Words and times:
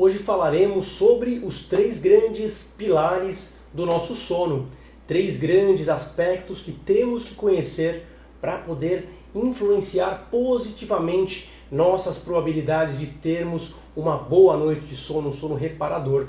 Hoje 0.00 0.18
falaremos 0.18 0.84
sobre 0.86 1.40
os 1.44 1.62
três 1.62 1.98
grandes 1.98 2.72
pilares 2.78 3.56
do 3.74 3.84
nosso 3.84 4.14
sono, 4.14 4.66
três 5.08 5.36
grandes 5.36 5.88
aspectos 5.88 6.60
que 6.60 6.70
temos 6.70 7.24
que 7.24 7.34
conhecer 7.34 8.06
para 8.40 8.58
poder 8.58 9.08
influenciar 9.34 10.28
positivamente 10.30 11.50
nossas 11.68 12.16
probabilidades 12.16 13.00
de 13.00 13.08
termos 13.08 13.74
uma 13.96 14.16
boa 14.16 14.56
noite 14.56 14.82
de 14.82 14.94
sono, 14.94 15.30
um 15.30 15.32
sono 15.32 15.56
reparador. 15.56 16.26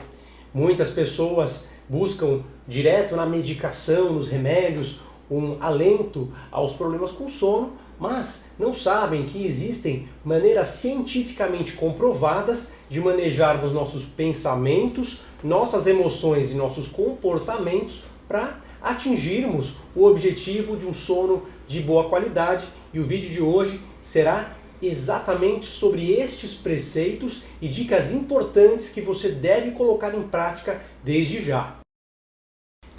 Muitas 0.51 0.89
pessoas 0.89 1.65
buscam 1.87 2.41
direto 2.67 3.15
na 3.15 3.27
medicação, 3.27 4.13
nos 4.13 4.27
remédios, 4.27 4.99
um 5.29 5.57
alento 5.61 6.33
aos 6.51 6.73
problemas 6.73 7.11
com 7.11 7.29
sono, 7.29 7.73
mas 7.99 8.45
não 8.57 8.73
sabem 8.73 9.25
que 9.25 9.45
existem 9.45 10.05
maneiras 10.23 10.67
cientificamente 10.67 11.73
comprovadas 11.73 12.69
de 12.89 12.99
manejarmos 12.99 13.71
nossos 13.71 14.03
pensamentos, 14.03 15.21
nossas 15.43 15.85
emoções 15.85 16.51
e 16.51 16.55
nossos 16.55 16.87
comportamentos 16.87 18.01
para 18.27 18.59
atingirmos 18.81 19.75
o 19.95 20.05
objetivo 20.05 20.77
de 20.77 20.85
um 20.85 20.93
sono 20.93 21.43
de 21.67 21.81
boa 21.81 22.07
qualidade. 22.07 22.65
E 22.93 22.99
o 22.99 23.03
vídeo 23.03 23.29
de 23.29 23.41
hoje 23.41 23.81
será 24.01 24.55
exatamente 24.81 25.65
sobre 25.65 26.13
estes 26.13 26.53
preceitos 26.53 27.43
e 27.61 27.67
dicas 27.67 28.13
importantes 28.13 28.89
que 28.89 29.01
você 29.01 29.29
deve 29.29 29.71
colocar 29.71 30.15
em 30.15 30.23
prática 30.23 30.81
desde 31.03 31.43
já. 31.43 31.78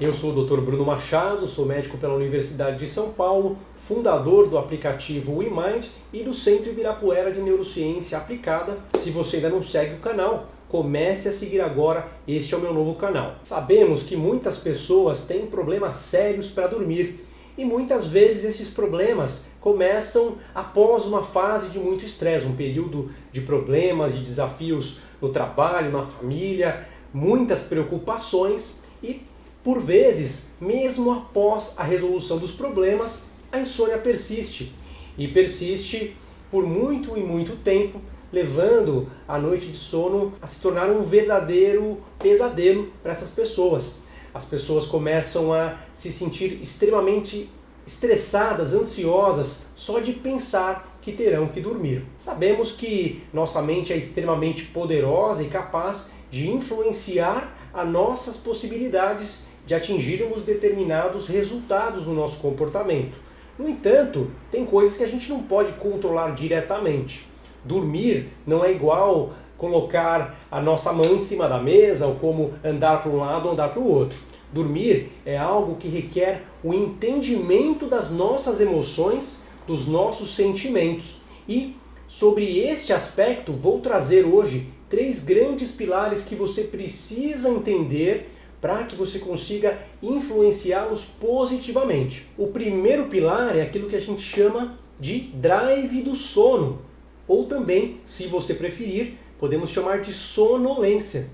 Eu 0.01 0.15
sou 0.15 0.33
o 0.33 0.45
Dr. 0.47 0.63
Bruno 0.63 0.83
Machado, 0.83 1.47
sou 1.47 1.67
médico 1.67 1.99
pela 1.99 2.15
Universidade 2.15 2.79
de 2.79 2.87
São 2.87 3.11
Paulo, 3.11 3.59
fundador 3.75 4.49
do 4.49 4.57
aplicativo 4.57 5.37
WeMind 5.37 5.89
e 6.11 6.23
do 6.23 6.33
Centro 6.33 6.71
Ibirapuera 6.71 7.31
de 7.31 7.39
Neurociência 7.39 8.17
Aplicada. 8.17 8.79
Se 8.97 9.11
você 9.11 9.37
ainda 9.37 9.51
não 9.51 9.63
segue 9.63 9.97
o 9.97 9.99
canal, 9.99 10.47
comece 10.71 11.29
a 11.29 11.33
seguir 11.33 11.61
agora, 11.61 12.09
este 12.27 12.55
é 12.55 12.57
o 12.57 12.63
meu 12.63 12.73
novo 12.73 12.95
canal. 12.95 13.35
Sabemos 13.43 14.03
que 14.03 14.17
muitas 14.17 14.57
pessoas 14.57 15.27
têm 15.27 15.45
problemas 15.45 15.97
sérios 15.97 16.49
para 16.49 16.67
dormir 16.67 17.17
e 17.59 17.63
muitas 17.63 18.07
vezes 18.07 18.45
esses 18.45 18.71
problemas 18.71 19.45
começam 19.61 20.37
após 20.55 21.05
uma 21.05 21.23
fase 21.23 21.69
de 21.69 21.79
muito 21.79 22.07
estresse, 22.07 22.47
um 22.47 22.57
período 22.57 23.11
de 23.31 23.43
problemas, 23.43 24.15
de 24.15 24.25
desafios 24.25 24.97
no 25.21 25.29
trabalho, 25.29 25.93
na 25.93 26.03
família, 26.03 26.89
muitas 27.13 27.63
preocupações 27.63 28.83
e 29.03 29.21
por 29.63 29.79
vezes, 29.79 30.49
mesmo 30.61 31.13
após 31.13 31.75
a 31.77 31.83
resolução 31.83 32.39
dos 32.39 32.51
problemas, 32.51 33.25
a 33.53 33.59
insônia 33.59 33.99
persiste 33.99 34.73
e 35.19 35.29
persiste 35.29 36.17
por 36.51 36.67
muito 36.67 37.17
e 37.17 37.23
muito 37.23 37.57
tempo, 37.57 38.01
levando 38.33 39.09
a 39.27 39.39
noite 39.39 39.67
de 39.67 39.77
sono 39.77 40.33
a 40.41 40.47
se 40.47 40.61
tornar 40.61 40.89
um 40.89 41.03
verdadeiro 41.03 41.99
pesadelo 42.19 42.93
para 43.03 43.13
essas 43.13 43.31
pessoas. 43.31 43.97
As 44.33 44.45
pessoas 44.45 44.87
começam 44.87 45.53
a 45.53 45.77
se 45.93 46.11
sentir 46.11 46.61
extremamente 46.63 47.51
estressadas, 47.87 48.73
ansiosas, 48.73 49.67
só 49.75 49.99
de 49.99 50.13
pensar 50.13 50.99
que 51.03 51.13
terão 51.13 51.49
que 51.49 51.61
dormir. 51.61 52.05
Sabemos 52.17 52.73
que 52.73 53.25
nossa 53.33 53.61
mente 53.61 53.93
é 53.93 53.97
extremamente 53.97 54.67
poderosa 54.67 55.43
e 55.43 55.49
capaz 55.49 56.11
de 56.31 56.49
influenciar 56.49 57.57
as 57.75 57.89
nossas 57.89 58.37
possibilidades 58.37 59.50
de 59.67 59.75
atingirmos 59.75 60.43
determinados 60.43 61.27
resultados 61.27 62.07
no 62.07 62.15
nosso 62.15 62.41
comportamento. 62.41 63.17
No 63.59 63.69
entanto, 63.69 64.31
tem 64.51 64.65
coisas 64.65 64.97
que 64.97 65.05
a 65.05 65.09
gente 65.09 65.29
não 65.29 65.43
pode 65.43 65.73
controlar 65.73 66.35
diretamente. 66.35 67.27
Dormir 67.65 68.29
não 68.47 68.65
é 68.65 68.73
igual 68.73 69.35
colocar 69.59 70.41
a 70.51 70.61
nossa 70.61 70.91
mão 70.93 71.15
em 71.15 71.19
cima 71.19 71.47
da 71.47 71.59
mesa 71.59 72.07
ou 72.07 72.15
como 72.15 72.55
andar 72.65 73.03
para 73.03 73.11
um 73.11 73.19
lado 73.19 73.47
ou 73.47 73.53
andar 73.53 73.69
para 73.69 73.81
o 73.81 73.87
outro. 73.87 74.19
Dormir 74.51 75.13
é 75.25 75.37
algo 75.37 75.77
que 75.77 75.87
requer 75.87 76.43
o 76.65 76.73
entendimento 76.73 77.87
das 77.87 78.11
nossas 78.11 78.61
emoções, 78.61 79.43
dos 79.67 79.87
nossos 79.87 80.35
sentimentos. 80.35 81.17
E 81.47 81.77
sobre 82.09 82.59
este 82.59 82.93
aspecto 82.93 83.53
vou 83.53 83.81
trazer 83.81 84.25
hoje 84.25 84.69
três 84.89 85.23
grandes 85.23 85.71
pilares 85.71 86.25
que 86.25 86.35
você 86.35 86.65
precisa 86.65 87.51
entender 87.51 88.30
para 88.61 88.85
que 88.85 88.95
você 88.95 89.19
consiga 89.19 89.79
influenciá-los 90.03 91.05
positivamente. 91.05 92.27
O 92.37 92.49
primeiro 92.49 93.07
pilar 93.07 93.57
é 93.57 93.63
aquilo 93.63 93.89
que 93.89 93.97
a 93.97 94.01
gente 94.01 94.23
chama 94.23 94.79
de 94.99 95.21
drive 95.21 96.03
do 96.03 96.15
sono, 96.15 96.81
ou 97.27 97.47
também, 97.47 97.97
se 98.05 98.27
você 98.27 98.55
preferir, 98.55 99.15
podemos 99.39 99.71
chamar 99.71 100.01
de 100.01 100.13
sonolência. 100.13 101.31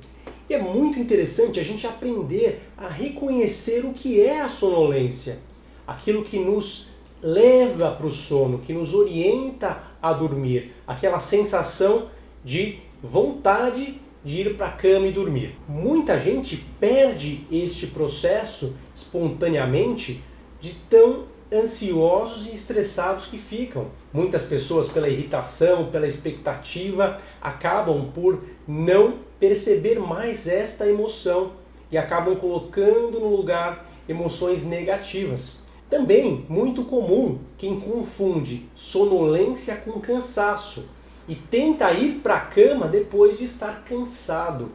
E 0.49 0.55
é 0.55 0.63
muito 0.63 1.01
interessante 1.01 1.59
a 1.59 1.65
gente 1.65 1.87
aprender 1.87 2.61
a 2.77 2.87
reconhecer 2.87 3.85
o 3.85 3.93
que 3.93 4.21
é 4.21 4.41
a 4.41 4.49
sonolência, 4.49 5.41
aquilo 5.87 6.23
que 6.23 6.39
nos 6.39 6.87
leva 7.21 7.91
para 7.91 8.07
o 8.07 8.11
sono, 8.11 8.59
que 8.59 8.73
nos 8.73 8.95
orienta 8.95 9.83
a 10.01 10.13
dormir, 10.13 10.73
aquela 10.87 11.19
sensação 11.19 12.09
de 12.45 12.79
vontade 13.03 14.01
de 14.27 14.41
ir 14.41 14.57
para 14.57 14.67
a 14.67 14.73
cama 14.73 15.07
e 15.07 15.13
dormir. 15.13 15.57
Muita 15.69 16.19
gente 16.19 16.57
perde 16.81 17.47
este 17.49 17.87
processo 17.87 18.75
espontaneamente 18.93 20.21
de 20.61 20.75
tão 20.91 21.27
ansiosos 21.51 22.45
e 22.45 22.53
estressados 22.53 23.27
que 23.27 23.39
ficam. 23.39 23.85
Muitas 24.13 24.43
pessoas, 24.43 24.89
pela 24.89 25.09
irritação, 25.09 25.93
pela 25.93 26.09
expectativa, 26.09 27.19
acabam 27.41 28.11
por 28.13 28.41
não 28.67 29.15
perceber 29.39 30.01
mais 30.01 30.49
esta 30.49 30.89
emoção 30.89 31.53
e 31.89 31.97
acabam 31.97 32.35
colocando 32.35 33.21
no 33.21 33.29
lugar 33.29 33.89
emoções 34.09 34.65
negativas. 34.65 35.61
Também 35.89 36.45
muito 36.49 36.83
comum 36.83 37.39
quem 37.57 37.79
confunde 37.79 38.67
sonolência 38.75 39.77
com 39.77 40.01
cansaço 40.01 40.96
e 41.29 41.35
tenta 41.35 41.91
ir 41.93 42.21
para 42.21 42.37
a 42.37 42.41
cama 42.41 42.87
depois 42.87 43.39
de 43.39 43.45
estar 43.45 43.85
cansado. 43.85 44.71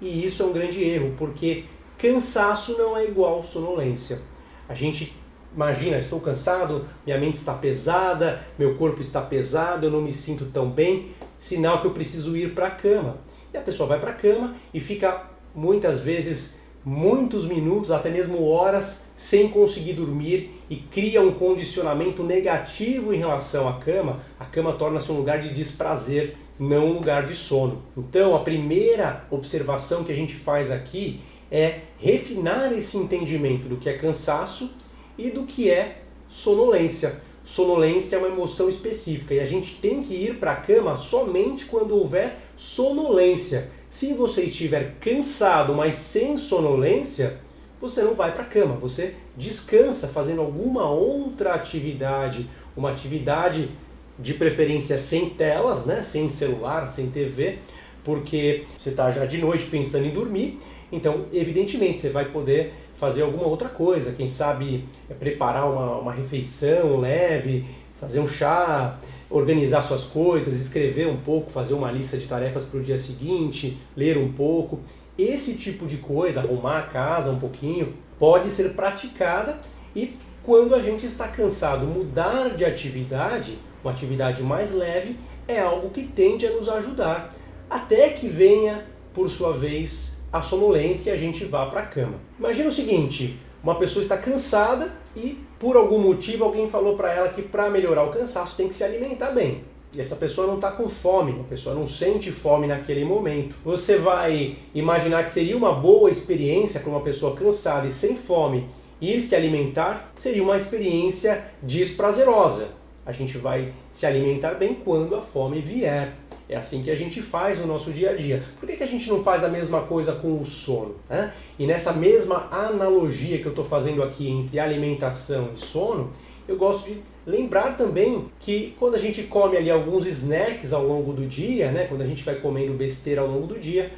E 0.00 0.24
isso 0.24 0.42
é 0.42 0.46
um 0.46 0.52
grande 0.52 0.82
erro, 0.84 1.14
porque 1.16 1.64
cansaço 1.98 2.76
não 2.76 2.96
é 2.96 3.04
igual 3.04 3.42
sonolência. 3.42 4.20
A 4.68 4.74
gente 4.74 5.16
imagina, 5.54 5.98
estou 5.98 6.20
cansado, 6.20 6.82
minha 7.04 7.18
mente 7.18 7.36
está 7.36 7.54
pesada, 7.54 8.42
meu 8.58 8.76
corpo 8.76 9.00
está 9.00 9.22
pesado, 9.22 9.86
eu 9.86 9.90
não 9.90 10.02
me 10.02 10.12
sinto 10.12 10.46
tão 10.46 10.68
bem, 10.68 11.14
sinal 11.38 11.80
que 11.80 11.86
eu 11.86 11.92
preciso 11.92 12.36
ir 12.36 12.54
para 12.54 12.66
a 12.66 12.70
cama. 12.70 13.18
E 13.52 13.56
a 13.56 13.60
pessoa 13.60 13.88
vai 13.88 13.98
para 13.98 14.10
a 14.10 14.14
cama 14.14 14.54
e 14.74 14.80
fica 14.80 15.30
muitas 15.54 16.00
vezes 16.00 16.58
muitos 16.86 17.44
minutos, 17.44 17.90
até 17.90 18.08
mesmo 18.08 18.46
horas, 18.46 19.02
sem 19.12 19.48
conseguir 19.48 19.94
dormir 19.94 20.52
e 20.70 20.76
cria 20.76 21.20
um 21.20 21.32
condicionamento 21.32 22.22
negativo 22.22 23.12
em 23.12 23.18
relação 23.18 23.68
à 23.68 23.74
cama, 23.74 24.20
a 24.38 24.44
cama 24.44 24.72
torna-se 24.72 25.10
um 25.10 25.16
lugar 25.16 25.40
de 25.40 25.52
desprazer, 25.52 26.36
não 26.56 26.86
um 26.86 26.92
lugar 26.92 27.26
de 27.26 27.34
sono. 27.34 27.82
Então, 27.96 28.36
a 28.36 28.38
primeira 28.38 29.26
observação 29.32 30.04
que 30.04 30.12
a 30.12 30.14
gente 30.14 30.36
faz 30.36 30.70
aqui 30.70 31.18
é 31.50 31.80
refinar 31.98 32.72
esse 32.72 32.96
entendimento 32.96 33.68
do 33.68 33.78
que 33.78 33.88
é 33.88 33.98
cansaço 33.98 34.70
e 35.18 35.28
do 35.28 35.42
que 35.42 35.68
é 35.68 36.02
sonolência. 36.28 37.20
Sonolência 37.44 38.16
é 38.16 38.18
uma 38.20 38.28
emoção 38.28 38.68
específica 38.68 39.34
e 39.34 39.40
a 39.40 39.44
gente 39.44 39.74
tem 39.76 40.02
que 40.02 40.14
ir 40.14 40.38
para 40.38 40.52
a 40.52 40.56
cama 40.56 40.94
somente 40.94 41.64
quando 41.64 41.96
houver 41.96 42.38
sonolência. 42.56 43.70
Se 43.96 44.12
você 44.12 44.42
estiver 44.42 44.96
cansado, 45.00 45.74
mas 45.74 45.94
sem 45.94 46.36
sonolência, 46.36 47.38
você 47.80 48.02
não 48.02 48.14
vai 48.14 48.30
para 48.30 48.42
a 48.42 48.46
cama, 48.46 48.74
você 48.74 49.14
descansa 49.34 50.06
fazendo 50.06 50.42
alguma 50.42 50.86
outra 50.90 51.54
atividade, 51.54 52.46
uma 52.76 52.90
atividade 52.90 53.70
de 54.18 54.34
preferência 54.34 54.98
sem 54.98 55.30
telas, 55.30 55.86
né, 55.86 56.02
sem 56.02 56.28
celular, 56.28 56.84
sem 56.88 57.08
TV, 57.08 57.56
porque 58.04 58.66
você 58.76 58.90
está 58.90 59.10
já 59.10 59.24
de 59.24 59.38
noite 59.38 59.64
pensando 59.64 60.04
em 60.04 60.10
dormir, 60.10 60.58
então 60.92 61.24
evidentemente 61.32 62.02
você 62.02 62.10
vai 62.10 62.26
poder 62.26 62.74
fazer 62.96 63.22
alguma 63.22 63.46
outra 63.46 63.70
coisa, 63.70 64.12
quem 64.12 64.28
sabe 64.28 64.84
é 65.08 65.14
preparar 65.14 65.72
uma, 65.72 65.96
uma 65.96 66.12
refeição 66.12 67.00
leve, 67.00 67.64
fazer 67.98 68.20
um 68.20 68.28
chá, 68.28 69.00
organizar 69.28 69.82
suas 69.82 70.04
coisas, 70.04 70.54
escrever 70.54 71.06
um 71.08 71.16
pouco, 71.16 71.50
fazer 71.50 71.74
uma 71.74 71.90
lista 71.90 72.16
de 72.16 72.26
tarefas 72.26 72.64
para 72.64 72.78
o 72.78 72.82
dia 72.82 72.96
seguinte, 72.96 73.78
ler 73.96 74.16
um 74.16 74.32
pouco. 74.32 74.80
Esse 75.18 75.56
tipo 75.56 75.86
de 75.86 75.96
coisa, 75.96 76.40
arrumar 76.40 76.78
a 76.78 76.82
casa 76.82 77.30
um 77.30 77.38
pouquinho, 77.38 77.94
pode 78.18 78.50
ser 78.50 78.74
praticada 78.74 79.58
e 79.94 80.14
quando 80.42 80.74
a 80.74 80.80
gente 80.80 81.04
está 81.04 81.26
cansado, 81.26 81.86
mudar 81.86 82.50
de 82.50 82.64
atividade, 82.64 83.58
uma 83.82 83.90
atividade 83.90 84.42
mais 84.42 84.72
leve, 84.72 85.16
é 85.48 85.58
algo 85.60 85.90
que 85.90 86.04
tende 86.04 86.46
a 86.46 86.52
nos 86.52 86.68
ajudar, 86.68 87.34
até 87.68 88.10
que 88.10 88.28
venha, 88.28 88.86
por 89.12 89.28
sua 89.28 89.52
vez, 89.52 90.20
a 90.32 90.40
sonolência 90.40 91.10
e 91.10 91.14
a 91.14 91.16
gente 91.16 91.44
vá 91.44 91.66
para 91.66 91.80
a 91.80 91.86
cama. 91.86 92.20
Imagina 92.38 92.68
o 92.68 92.72
seguinte, 92.72 93.40
uma 93.66 93.74
pessoa 93.74 94.00
está 94.00 94.16
cansada 94.16 94.92
e 95.16 95.40
por 95.58 95.76
algum 95.76 95.98
motivo 95.98 96.44
alguém 96.44 96.70
falou 96.70 96.96
para 96.96 97.12
ela 97.12 97.28
que 97.30 97.42
para 97.42 97.68
melhorar 97.68 98.04
o 98.04 98.12
cansaço 98.12 98.56
tem 98.56 98.68
que 98.68 98.74
se 98.76 98.84
alimentar 98.84 99.32
bem. 99.32 99.64
e 99.92 100.00
essa 100.00 100.14
pessoa 100.14 100.46
não 100.46 100.54
está 100.54 100.70
com 100.70 100.88
fome, 100.88 101.40
a 101.40 101.44
pessoa 101.44 101.74
não 101.74 101.84
sente 101.84 102.30
fome 102.30 102.68
naquele 102.68 103.04
momento. 103.04 103.56
Você 103.64 103.98
vai 103.98 104.56
imaginar 104.72 105.24
que 105.24 105.30
seria 105.30 105.56
uma 105.56 105.72
boa 105.72 106.08
experiência 106.08 106.78
para 106.78 106.90
uma 106.90 107.00
pessoa 107.00 107.34
cansada 107.34 107.88
e 107.88 107.90
sem 107.90 108.14
fome 108.14 108.68
ir 109.00 109.20
se 109.20 109.34
alimentar? 109.34 110.12
Seria 110.14 110.44
uma 110.44 110.56
experiência 110.56 111.46
desprazerosa. 111.60 112.68
A 113.04 113.10
gente 113.10 113.36
vai 113.36 113.72
se 113.90 114.06
alimentar 114.06 114.54
bem 114.54 114.74
quando 114.74 115.16
a 115.16 115.22
fome 115.22 115.60
vier. 115.60 116.14
É 116.48 116.56
assim 116.56 116.82
que 116.82 116.90
a 116.90 116.94
gente 116.94 117.20
faz 117.20 117.58
no 117.58 117.66
nosso 117.66 117.90
dia 117.90 118.10
a 118.10 118.16
dia. 118.16 118.42
Por 118.60 118.68
que, 118.68 118.76
que 118.76 118.82
a 118.82 118.86
gente 118.86 119.08
não 119.08 119.22
faz 119.22 119.42
a 119.42 119.48
mesma 119.48 119.82
coisa 119.82 120.12
com 120.12 120.40
o 120.40 120.46
sono? 120.46 120.94
Né? 121.08 121.32
E 121.58 121.66
nessa 121.66 121.92
mesma 121.92 122.48
analogia 122.50 123.38
que 123.38 123.46
eu 123.46 123.50
estou 123.50 123.64
fazendo 123.64 124.02
aqui 124.02 124.30
entre 124.30 124.60
alimentação 124.60 125.50
e 125.56 125.58
sono, 125.58 126.10
eu 126.46 126.56
gosto 126.56 126.86
de 126.86 127.00
lembrar 127.26 127.76
também 127.76 128.26
que 128.38 128.74
quando 128.78 128.94
a 128.94 128.98
gente 128.98 129.24
come 129.24 129.56
ali 129.56 129.68
alguns 129.68 130.06
snacks 130.06 130.72
ao 130.72 130.86
longo 130.86 131.12
do 131.12 131.26
dia, 131.26 131.72
né, 131.72 131.86
quando 131.88 132.02
a 132.02 132.06
gente 132.06 132.22
vai 132.22 132.36
comendo 132.36 132.72
besteira 132.74 133.20
ao 133.20 133.26
longo 133.26 133.48
do 133.48 133.58
dia, 133.58 133.90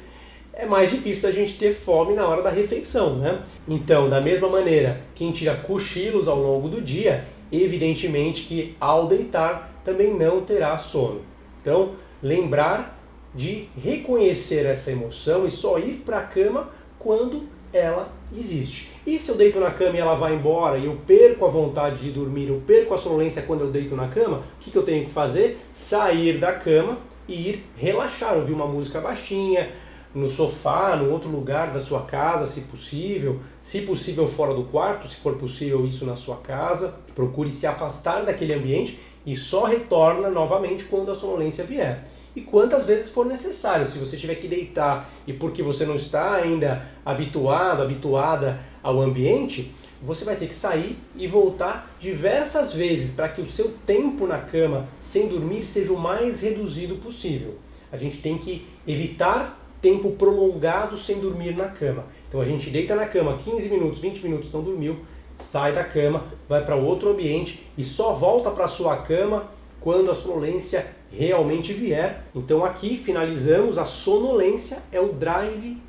é 0.51 0.65
mais 0.65 0.89
difícil 0.89 1.21
da 1.21 1.31
gente 1.31 1.57
ter 1.57 1.71
fome 1.71 2.15
na 2.15 2.27
hora 2.27 2.41
da 2.41 2.49
refeição, 2.49 3.15
né? 3.15 3.41
Então, 3.67 4.09
da 4.09 4.19
mesma 4.19 4.49
maneira, 4.49 4.99
quem 5.15 5.31
tira 5.31 5.55
cochilos 5.55 6.27
ao 6.27 6.37
longo 6.37 6.67
do 6.67 6.81
dia, 6.81 7.23
evidentemente 7.51 8.43
que 8.43 8.75
ao 8.79 9.07
deitar 9.07 9.79
também 9.85 10.13
não 10.13 10.41
terá 10.41 10.77
sono. 10.77 11.21
Então, 11.61 11.93
lembrar 12.21 12.99
de 13.33 13.67
reconhecer 13.81 14.65
essa 14.65 14.91
emoção 14.91 15.45
e 15.45 15.51
só 15.51 15.77
ir 15.77 16.01
para 16.05 16.19
a 16.19 16.23
cama 16.23 16.69
quando 16.97 17.47
ela 17.71 18.11
existe. 18.35 18.91
E 19.05 19.19
se 19.19 19.29
eu 19.29 19.35
deito 19.35 19.59
na 19.59 19.71
cama 19.71 19.95
e 19.95 19.99
ela 19.99 20.15
vai 20.15 20.33
embora 20.35 20.77
e 20.77 20.85
eu 20.85 20.97
perco 21.05 21.45
a 21.45 21.49
vontade 21.49 22.01
de 22.01 22.11
dormir, 22.11 22.49
eu 22.49 22.61
perco 22.65 22.93
a 22.93 22.97
sonolência 22.97 23.43
quando 23.43 23.61
eu 23.61 23.71
deito 23.71 23.95
na 23.95 24.07
cama, 24.07 24.37
o 24.37 24.43
que, 24.59 24.71
que 24.71 24.77
eu 24.77 24.83
tenho 24.83 25.05
que 25.05 25.11
fazer? 25.11 25.59
Sair 25.71 26.37
da 26.39 26.53
cama 26.53 26.97
e 27.27 27.49
ir 27.49 27.65
relaxar, 27.77 28.35
ouvir 28.35 28.53
uma 28.53 28.65
música 28.65 28.99
baixinha, 28.99 29.69
no 30.13 30.27
sofá, 30.27 30.95
no 30.95 31.11
outro 31.11 31.29
lugar 31.29 31.71
da 31.71 31.79
sua 31.79 32.01
casa, 32.01 32.47
se 32.47 32.61
possível, 32.61 33.39
se 33.61 33.81
possível 33.81 34.27
fora 34.27 34.55
do 34.55 34.63
quarto, 34.63 35.07
se 35.07 35.17
for 35.17 35.35
possível 35.35 35.85
isso 35.85 36.05
na 36.05 36.15
sua 36.15 36.37
casa. 36.37 36.95
Procure 37.13 37.51
se 37.51 37.67
afastar 37.67 38.25
daquele 38.25 38.53
ambiente 38.53 38.97
e 39.25 39.35
só 39.35 39.65
retorna 39.65 40.29
novamente 40.29 40.85
quando 40.85 41.11
a 41.11 41.15
sonolência 41.15 41.63
vier 41.63 42.03
e 42.35 42.41
quantas 42.41 42.85
vezes 42.85 43.09
for 43.09 43.25
necessário. 43.25 43.85
Se 43.85 43.97
você 43.97 44.15
tiver 44.15 44.35
que 44.35 44.47
deitar 44.47 45.09
e 45.27 45.33
porque 45.33 45.61
você 45.61 45.85
não 45.85 45.95
está 45.95 46.35
ainda 46.35 46.85
habituado, 47.05 47.81
habituada 47.81 48.59
ao 48.81 49.01
ambiente, 49.01 49.73
você 50.01 50.23
vai 50.23 50.35
ter 50.35 50.47
que 50.47 50.55
sair 50.55 50.97
e 51.15 51.27
voltar 51.27 51.93
diversas 51.99 52.73
vezes 52.73 53.13
para 53.13 53.27
que 53.27 53.41
o 53.41 53.47
seu 53.47 53.73
tempo 53.85 54.25
na 54.25 54.39
cama 54.39 54.87
sem 54.99 55.27
dormir 55.27 55.65
seja 55.65 55.91
o 55.91 55.99
mais 55.99 56.39
reduzido 56.41 56.95
possível. 56.95 57.57
A 57.91 57.97
gente 57.97 58.21
tem 58.21 58.37
que 58.37 58.65
evitar 58.87 59.59
tempo 59.81 60.11
prolongado 60.11 60.97
sem 60.97 61.19
dormir 61.19 61.55
na 61.55 61.67
cama. 61.67 62.05
Então 62.27 62.39
a 62.39 62.45
gente 62.45 62.69
deita 62.69 62.95
na 62.95 63.05
cama 63.05 63.37
15 63.37 63.69
minutos, 63.69 63.99
20 63.99 64.23
minutos, 64.23 64.51
não 64.51 64.61
dormiu, 64.61 64.99
sai 65.39 65.73
da 65.73 65.83
cama, 65.83 66.25
vai 66.47 66.63
para 66.63 66.75
outro 66.75 67.09
ambiente 67.09 67.67
e 67.77 67.83
só 67.83 68.13
volta 68.13 68.51
para 68.51 68.67
sua 68.67 68.97
cama 68.97 69.49
quando 69.79 70.11
a 70.11 70.15
sonolência 70.15 70.85
realmente 71.11 71.73
vier. 71.73 72.25
Então 72.35 72.63
aqui 72.63 72.97
finalizamos 72.97 73.77
a 73.77 73.85
sonolência 73.85 74.83
é 74.91 74.99
o 74.99 75.13
drive 75.13 75.81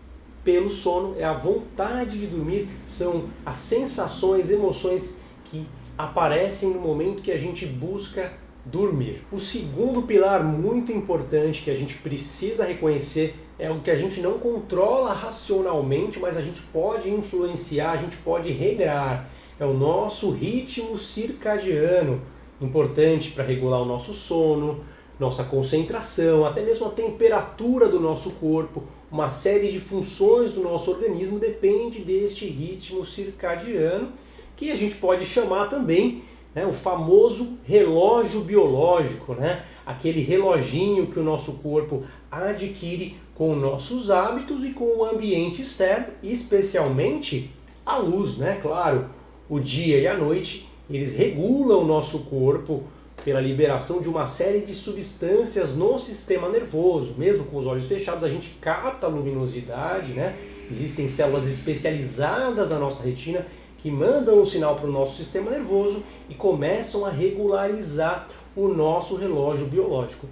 pelo 0.44 0.70
sono, 0.70 1.16
é 1.18 1.24
a 1.24 1.34
vontade 1.34 2.18
de 2.18 2.26
dormir, 2.26 2.68
são 2.86 3.24
as 3.44 3.58
sensações, 3.58 4.50
emoções 4.50 5.16
que 5.44 5.66
aparecem 5.98 6.70
no 6.70 6.80
momento 6.80 7.20
que 7.20 7.32
a 7.32 7.36
gente 7.36 7.66
busca 7.66 8.32
dormir. 8.64 9.22
O 9.30 9.38
segundo 9.38 10.02
pilar 10.02 10.42
muito 10.44 10.92
importante 10.92 11.62
que 11.62 11.70
a 11.70 11.74
gente 11.74 11.96
precisa 11.96 12.64
reconhecer 12.64 13.34
é 13.58 13.70
o 13.70 13.80
que 13.80 13.90
a 13.90 13.96
gente 13.96 14.20
não 14.20 14.38
controla 14.38 15.12
racionalmente, 15.12 16.18
mas 16.18 16.36
a 16.36 16.40
gente 16.40 16.62
pode 16.72 17.10
influenciar, 17.10 17.92
a 17.92 17.96
gente 17.96 18.16
pode 18.16 18.50
regrar. 18.50 19.28
É 19.60 19.64
o 19.66 19.74
nosso 19.74 20.30
ritmo 20.30 20.96
circadiano, 20.96 22.22
importante 22.62 23.30
para 23.32 23.44
regular 23.44 23.82
o 23.82 23.84
nosso 23.84 24.14
sono, 24.14 24.82
nossa 25.18 25.44
concentração, 25.44 26.46
até 26.46 26.62
mesmo 26.62 26.86
a 26.86 26.90
temperatura 26.90 27.86
do 27.86 28.00
nosso 28.00 28.30
corpo, 28.30 28.82
uma 29.12 29.28
série 29.28 29.70
de 29.70 29.78
funções 29.78 30.52
do 30.52 30.62
nosso 30.62 30.90
organismo 30.90 31.38
depende 31.38 31.98
deste 32.00 32.46
ritmo 32.46 33.04
circadiano, 33.04 34.08
que 34.56 34.70
a 34.70 34.76
gente 34.76 34.94
pode 34.94 35.26
chamar 35.26 35.66
também 35.66 36.22
né, 36.54 36.64
o 36.64 36.72
famoso 36.72 37.58
relógio 37.62 38.40
biológico, 38.40 39.34
né? 39.34 39.62
aquele 39.84 40.22
reloginho 40.22 41.08
que 41.08 41.18
o 41.18 41.22
nosso 41.22 41.52
corpo 41.52 42.02
adquire 42.30 43.14
com 43.34 43.54
nossos 43.54 44.10
hábitos 44.10 44.64
e 44.64 44.70
com 44.70 45.00
o 45.00 45.04
ambiente 45.04 45.60
externo, 45.60 46.06
especialmente 46.22 47.50
a 47.84 47.98
luz, 47.98 48.38
né? 48.38 48.58
Claro, 48.62 49.19
o 49.50 49.58
dia 49.58 49.98
e 49.98 50.06
a 50.06 50.16
noite, 50.16 50.68
eles 50.88 51.16
regulam 51.16 51.82
o 51.82 51.84
nosso 51.84 52.20
corpo 52.20 52.84
pela 53.24 53.40
liberação 53.40 54.00
de 54.00 54.08
uma 54.08 54.24
série 54.24 54.60
de 54.60 54.72
substâncias 54.72 55.74
no 55.74 55.98
sistema 55.98 56.48
nervoso. 56.48 57.14
Mesmo 57.18 57.44
com 57.46 57.58
os 57.58 57.66
olhos 57.66 57.88
fechados, 57.88 58.22
a 58.22 58.28
gente 58.28 58.56
capta 58.60 59.08
a 59.08 59.10
luminosidade, 59.10 60.12
né? 60.12 60.36
Existem 60.70 61.08
células 61.08 61.48
especializadas 61.48 62.70
na 62.70 62.78
nossa 62.78 63.02
retina 63.02 63.44
que 63.78 63.90
mandam 63.90 64.40
um 64.40 64.46
sinal 64.46 64.76
para 64.76 64.88
o 64.88 64.92
nosso 64.92 65.16
sistema 65.16 65.50
nervoso 65.50 66.04
e 66.28 66.34
começam 66.34 67.04
a 67.04 67.10
regularizar 67.10 68.28
o 68.54 68.68
nosso 68.68 69.16
relógio 69.16 69.66
biológico. 69.66 70.28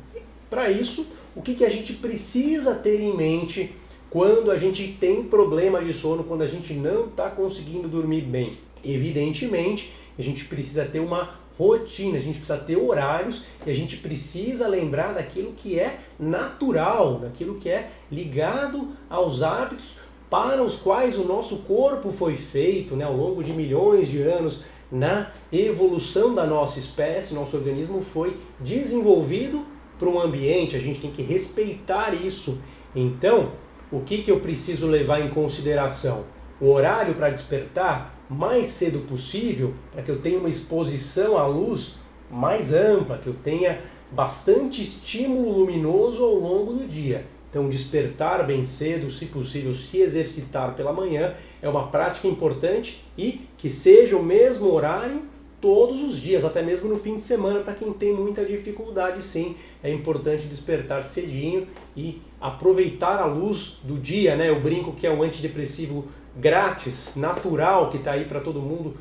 Para 0.48 0.70
isso, 0.70 1.06
o 1.34 1.42
que, 1.42 1.54
que 1.54 1.64
a 1.64 1.68
gente 1.68 1.92
precisa 1.94 2.74
ter 2.74 3.00
em 3.00 3.16
mente 3.16 3.74
quando 4.10 4.50
a 4.50 4.56
gente 4.56 4.96
tem 4.98 5.22
problema 5.22 5.82
de 5.82 5.92
sono, 5.92 6.24
quando 6.24 6.42
a 6.42 6.46
gente 6.46 6.72
não 6.72 7.06
está 7.06 7.28
conseguindo 7.30 7.88
dormir 7.88 8.22
bem? 8.22 8.58
Evidentemente, 8.84 9.92
a 10.18 10.22
gente 10.22 10.44
precisa 10.44 10.84
ter 10.84 11.00
uma 11.00 11.38
rotina, 11.58 12.16
a 12.16 12.20
gente 12.20 12.38
precisa 12.38 12.56
ter 12.56 12.76
horários 12.76 13.42
e 13.66 13.70
a 13.70 13.74
gente 13.74 13.96
precisa 13.96 14.68
lembrar 14.68 15.12
daquilo 15.12 15.52
que 15.52 15.78
é 15.78 15.98
natural, 16.18 17.18
daquilo 17.18 17.56
que 17.56 17.68
é 17.68 17.90
ligado 18.10 18.88
aos 19.10 19.42
hábitos 19.42 19.96
para 20.30 20.62
os 20.62 20.76
quais 20.76 21.18
o 21.18 21.24
nosso 21.24 21.58
corpo 21.60 22.10
foi 22.10 22.36
feito 22.36 22.94
né, 22.94 23.04
ao 23.04 23.16
longo 23.16 23.42
de 23.42 23.52
milhões 23.52 24.08
de 24.08 24.22
anos 24.22 24.62
na 24.90 25.32
evolução 25.52 26.34
da 26.34 26.46
nossa 26.46 26.78
espécie, 26.78 27.34
nosso 27.34 27.56
organismo 27.56 28.00
foi 28.00 28.36
desenvolvido 28.60 29.64
para 29.98 30.08
um 30.08 30.20
ambiente, 30.20 30.76
a 30.76 30.78
gente 30.78 31.00
tem 31.00 31.10
que 31.10 31.22
respeitar 31.22 32.14
isso. 32.14 32.60
Então, 32.94 33.52
o 33.90 34.00
que, 34.00 34.18
que 34.18 34.30
eu 34.30 34.40
preciso 34.40 34.86
levar 34.86 35.20
em 35.20 35.30
consideração? 35.30 36.24
O 36.60 36.70
horário 36.70 37.14
para 37.14 37.30
despertar 37.30 38.14
mais 38.28 38.66
cedo 38.66 39.06
possível, 39.06 39.72
para 39.92 40.02
que 40.02 40.10
eu 40.10 40.18
tenha 40.18 40.38
uma 40.38 40.48
exposição 40.48 41.38
à 41.38 41.46
luz 41.46 41.94
mais 42.30 42.72
ampla, 42.74 43.18
que 43.18 43.28
eu 43.28 43.34
tenha 43.34 43.80
bastante 44.10 44.82
estímulo 44.82 45.58
luminoso 45.58 46.22
ao 46.22 46.34
longo 46.34 46.72
do 46.74 46.86
dia. 46.86 47.24
Então, 47.48 47.68
despertar 47.68 48.46
bem 48.46 48.62
cedo, 48.62 49.10
se 49.10 49.26
possível, 49.26 49.72
se 49.72 49.98
exercitar 49.98 50.74
pela 50.74 50.92
manhã 50.92 51.34
é 51.62 51.68
uma 51.68 51.88
prática 51.88 52.28
importante 52.28 53.02
e 53.16 53.40
que 53.56 53.70
seja 53.70 54.16
o 54.16 54.22
mesmo 54.22 54.70
horário 54.70 55.22
todos 55.60 56.02
os 56.02 56.20
dias, 56.20 56.44
até 56.44 56.62
mesmo 56.62 56.88
no 56.88 56.96
fim 56.96 57.16
de 57.16 57.22
semana, 57.22 57.60
para 57.60 57.74
quem 57.74 57.92
tem 57.92 58.12
muita 58.12 58.44
dificuldade, 58.44 59.22
sim, 59.24 59.56
é 59.82 59.90
importante 59.90 60.46
despertar 60.46 61.02
cedinho 61.02 61.66
e 61.96 62.20
aproveitar 62.40 63.18
a 63.18 63.24
luz 63.24 63.78
do 63.82 63.98
dia, 63.98 64.36
né? 64.36 64.48
Eu 64.48 64.60
brinco 64.60 64.92
que 64.92 65.06
é 65.06 65.10
um 65.10 65.22
antidepressivo 65.22 66.06
grátis, 66.36 67.14
natural, 67.16 67.90
que 67.90 67.96
está 67.96 68.12
aí 68.12 68.24
para 68.24 68.40
todo 68.40 68.60
mundo, 68.60 68.96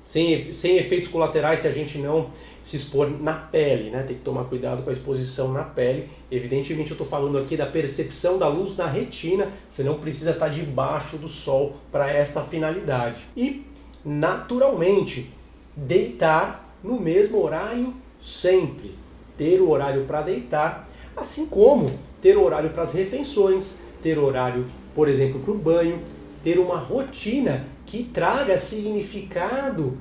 sem, 0.00 0.52
sem 0.52 0.78
efeitos 0.78 1.08
colaterais 1.08 1.60
se 1.60 1.68
a 1.68 1.72
gente 1.72 1.98
não 1.98 2.30
se 2.62 2.76
expor 2.76 3.10
na 3.10 3.32
pele, 3.32 3.90
né? 3.90 4.02
Tem 4.02 4.16
que 4.16 4.22
tomar 4.22 4.44
cuidado 4.44 4.82
com 4.82 4.90
a 4.90 4.92
exposição 4.92 5.52
na 5.52 5.62
pele. 5.62 6.08
Evidentemente, 6.30 6.90
eu 6.90 6.94
estou 6.94 7.06
falando 7.06 7.38
aqui 7.38 7.56
da 7.56 7.66
percepção 7.66 8.38
da 8.38 8.46
luz 8.46 8.76
na 8.76 8.86
retina, 8.86 9.50
você 9.68 9.82
não 9.82 9.98
precisa 9.98 10.30
estar 10.30 10.46
tá 10.46 10.52
debaixo 10.52 11.16
do 11.16 11.28
sol 11.28 11.76
para 11.90 12.10
esta 12.10 12.42
finalidade. 12.42 13.20
E, 13.36 13.64
naturalmente, 14.04 15.30
deitar 15.76 16.74
no 16.82 17.00
mesmo 17.00 17.42
horário 17.42 17.92
sempre. 18.22 18.94
Ter 19.36 19.60
o 19.60 19.70
horário 19.70 20.04
para 20.04 20.22
deitar, 20.22 20.88
assim 21.16 21.46
como 21.46 21.90
ter 22.20 22.36
horário 22.36 22.70
para 22.70 22.82
as 22.82 22.92
refeições, 22.92 23.78
ter 24.02 24.18
horário, 24.18 24.66
por 24.94 25.08
exemplo, 25.08 25.40
para 25.40 25.52
o 25.52 25.58
banho, 25.58 26.00
ter 26.42 26.58
uma 26.58 26.78
rotina 26.78 27.66
que 27.84 28.04
traga 28.04 28.56
significado 28.56 29.94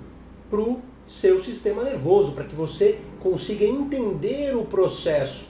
para 0.50 0.60
o 0.60 0.82
seu 1.08 1.40
sistema 1.40 1.84
nervoso, 1.84 2.34
para 2.34 2.44
que 2.44 2.56
você 2.56 3.00
consiga 3.20 3.66
entender 3.66 4.56
o 4.56 4.66
processo. 4.66 5.48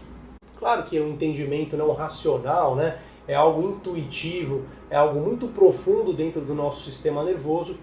Claro 0.57 0.83
que 0.83 0.97
é 0.97 1.01
um 1.01 1.09
entendimento 1.09 1.75
não 1.77 1.93
racional, 1.93 2.75
né? 2.75 2.97
é 3.27 3.35
algo 3.35 3.69
intuitivo, 3.69 4.63
é 4.89 4.95
algo 4.95 5.19
muito 5.19 5.47
profundo 5.47 6.13
dentro 6.13 6.41
do 6.41 6.55
nosso 6.55 6.89
sistema 6.89 7.23
nervoso 7.23 7.77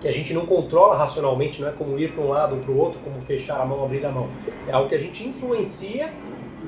que 0.00 0.08
a 0.08 0.12
gente 0.12 0.34
não 0.34 0.46
controla 0.46 0.96
racionalmente, 0.96 1.60
não 1.60 1.68
é 1.68 1.72
como 1.72 1.96
ir 1.96 2.12
para 2.12 2.24
um 2.24 2.28
lado 2.28 2.56
ou 2.56 2.60
para 2.60 2.72
o 2.72 2.76
outro, 2.76 3.00
como 3.04 3.20
fechar 3.20 3.60
a 3.60 3.64
mão, 3.64 3.84
abrir 3.84 4.04
a 4.04 4.10
mão. 4.10 4.28
É 4.66 4.72
algo 4.72 4.88
que 4.88 4.96
a 4.96 4.98
gente 4.98 5.22
influencia 5.28 6.12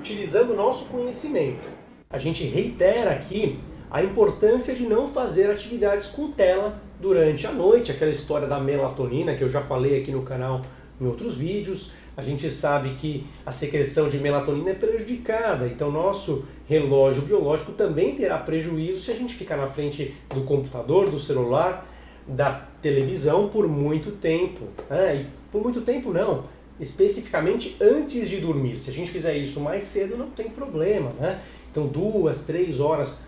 utilizando 0.05 0.51
o 0.51 0.57
nosso 0.57 0.85
conhecimento. 0.87 1.65
A 2.11 2.19
gente 2.19 2.45
reitera 2.45 3.11
aqui 3.11 3.59
a 3.91 4.03
importância 4.03 4.75
de 4.75 4.83
não 4.83 5.09
fazer 5.09 5.51
atividades 5.51 6.09
com 6.09 6.31
tela 6.31 6.79
durante 7.01 7.47
a 7.47 7.51
noite, 7.51 7.91
aquela 7.91 8.11
história 8.11 8.47
da 8.47 8.61
melatonina 8.61 9.35
que 9.35 9.43
eu 9.43 9.49
já 9.49 9.63
falei 9.63 9.99
aqui 9.99 10.13
no 10.13 10.21
canal 10.21 10.61
em 11.01 11.07
outros 11.07 11.37
vídeos. 11.37 11.91
A 12.15 12.21
gente 12.21 12.51
sabe 12.51 12.91
que 12.91 13.27
a 13.47 13.51
secreção 13.51 14.11
de 14.11 14.19
melatonina 14.19 14.71
é 14.71 14.75
prejudicada, 14.75 15.67
então 15.67 15.91
nosso 15.91 16.45
relógio 16.69 17.23
biológico 17.23 17.73
também 17.73 18.15
terá 18.15 18.37
prejuízo 18.37 19.03
se 19.03 19.11
a 19.11 19.17
gente 19.17 19.35
ficar 19.35 19.57
na 19.57 19.69
frente 19.69 20.15
do 20.35 20.43
computador, 20.43 21.09
do 21.09 21.19
celular, 21.19 21.89
da 22.29 22.53
televisão 22.83 23.49
por 23.49 23.67
muito 23.67 24.13
tempo. 24.13 24.67
Né? 24.91 25.23
E 25.23 25.27
por 25.51 25.63
muito 25.63 25.81
tempo 25.81 26.13
não, 26.13 26.45
especificamente 26.81 27.77
antes 27.81 28.29
de 28.29 28.41
dormir. 28.41 28.79
Se 28.79 28.91
a 28.91 28.93
gente 28.93 29.11
fizer 29.11 29.37
isso 29.37 29.61
mais 29.61 29.85
cedo, 29.85 30.17
não 30.17 30.31
tem 30.31 30.49
problema. 30.49 31.13
Né? 31.19 31.41
Então, 31.71 31.87
duas, 31.87 32.45
três 32.45 32.81
horas, 32.81 33.21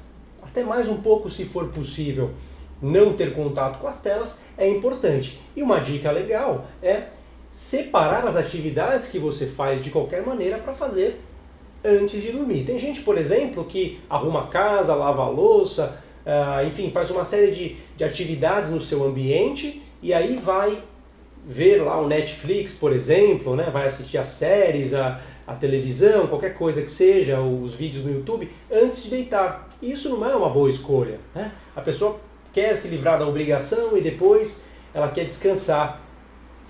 até 0.42 0.62
mais 0.62 0.88
um 0.88 0.96
pouco 0.96 1.30
se 1.30 1.44
for 1.44 1.68
possível, 1.68 2.30
não 2.80 3.14
ter 3.14 3.34
contato 3.34 3.78
com 3.78 3.86
as 3.86 4.00
telas 4.00 4.40
é 4.56 4.68
importante. 4.68 5.40
E 5.54 5.62
uma 5.62 5.80
dica 5.80 6.10
legal 6.10 6.66
é 6.82 7.08
separar 7.50 8.26
as 8.26 8.36
atividades 8.36 9.08
que 9.08 9.18
você 9.18 9.46
faz 9.46 9.82
de 9.82 9.90
qualquer 9.90 10.24
maneira 10.24 10.58
para 10.58 10.74
fazer 10.74 11.18
antes 11.84 12.20
de 12.20 12.32
dormir. 12.32 12.64
Tem 12.64 12.78
gente, 12.78 13.00
por 13.00 13.16
exemplo, 13.16 13.64
que 13.64 14.00
arruma 14.10 14.42
a 14.42 14.46
casa, 14.48 14.94
lava 14.94 15.22
a 15.22 15.28
louça, 15.28 15.98
uh, 16.26 16.66
enfim, 16.66 16.90
faz 16.90 17.10
uma 17.10 17.24
série 17.24 17.52
de, 17.52 17.76
de 17.96 18.04
atividades 18.04 18.70
no 18.70 18.80
seu 18.80 19.04
ambiente 19.04 19.82
e 20.02 20.12
aí 20.12 20.36
vai 20.36 20.82
ver 21.46 21.80
lá 21.80 22.00
o 22.00 22.08
Netflix, 22.08 22.74
por 22.74 22.92
exemplo, 22.92 23.54
né? 23.54 23.70
vai 23.72 23.86
assistir 23.86 24.18
as 24.18 24.28
séries, 24.28 24.92
a, 24.92 25.20
a 25.46 25.54
televisão, 25.54 26.26
qualquer 26.26 26.54
coisa 26.54 26.82
que 26.82 26.90
seja, 26.90 27.40
os 27.40 27.74
vídeos 27.74 28.04
no 28.04 28.12
YouTube, 28.12 28.50
antes 28.70 29.04
de 29.04 29.10
deitar. 29.10 29.68
Isso 29.80 30.10
não 30.10 30.28
é 30.28 30.34
uma 30.34 30.50
boa 30.50 30.68
escolha. 30.68 31.20
Né? 31.32 31.52
A 31.76 31.80
pessoa 31.80 32.18
quer 32.52 32.74
se 32.74 32.88
livrar 32.88 33.18
da 33.18 33.28
obrigação 33.28 33.96
e 33.96 34.00
depois 34.00 34.64
ela 34.92 35.08
quer 35.08 35.24
descansar. 35.24 36.02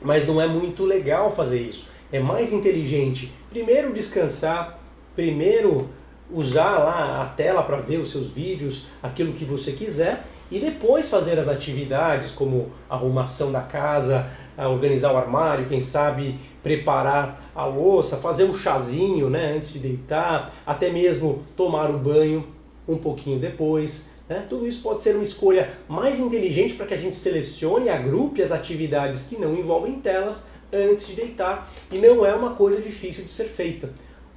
Mas 0.02 0.26
não 0.26 0.42
é 0.42 0.47
muito 0.47 0.85
legal 0.85 1.35
fazer 1.35 1.61
isso. 1.61 1.88
É 2.12 2.21
mais 2.21 2.52
inteligente 2.52 3.33
primeiro 3.49 3.92
descansar, 3.92 4.78
primeiro 5.14 5.88
usar 6.30 6.78
lá 6.78 7.23
a 7.23 7.26
tela 7.26 7.62
para 7.62 7.76
ver 7.76 7.99
os 7.99 8.11
seus 8.11 8.28
vídeos, 8.28 8.87
aquilo 9.02 9.33
que 9.33 9.45
você 9.45 9.73
quiser, 9.73 10.25
e 10.50 10.59
depois 10.59 11.09
fazer 11.09 11.38
as 11.38 11.49
atividades 11.49 12.30
como 12.30 12.71
arrumação 12.88 13.50
da 13.50 13.61
casa, 13.61 14.26
organizar 14.56 15.12
o 15.12 15.16
armário, 15.16 15.66
quem 15.66 15.80
sabe 15.80 16.38
preparar 16.62 17.50
a 17.54 17.64
louça, 17.64 18.16
fazer 18.16 18.45
um 18.45 18.54
chazinho 18.54 19.28
né, 19.28 19.54
antes 19.56 19.73
de 19.73 19.78
deitar, 19.78 20.52
até 20.64 20.90
mesmo 20.90 21.42
tomar 21.56 21.90
o 21.90 21.99
banho 21.99 22.47
um 22.88 22.97
pouquinho 22.97 23.38
depois. 23.38 24.06
Né? 24.28 24.45
Tudo 24.49 24.66
isso 24.66 24.83
pode 24.83 25.02
ser 25.02 25.14
uma 25.14 25.23
escolha 25.23 25.71
mais 25.88 26.18
inteligente 26.18 26.75
para 26.75 26.87
que 26.87 26.95
a 26.95 26.97
gente 26.97 27.16
selecione 27.16 27.87
e 27.87 27.90
agrupe 27.90 28.42
as 28.42 28.50
atividades 28.50 29.25
que 29.25 29.37
não 29.37 29.54
envolvem 29.54 30.00
telas 30.00 30.47
antes 30.73 31.06
de 31.06 31.14
deitar 31.14 31.71
e 31.90 31.99
não 31.99 32.26
é 32.26 32.35
uma 32.35 32.54
coisa 32.54 32.80
difícil 32.80 33.25
de 33.25 33.30
ser 33.30 33.45
feita. 33.45 33.90